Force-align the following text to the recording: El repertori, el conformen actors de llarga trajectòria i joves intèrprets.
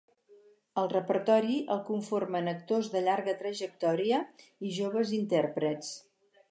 El 0.83 0.87
repertori, 0.93 1.57
el 1.75 1.83
conformen 1.89 2.51
actors 2.55 2.91
de 2.97 3.05
llarga 3.09 3.39
trajectòria 3.45 4.25
i 4.71 4.75
joves 4.81 5.19
intèrprets. 5.23 5.97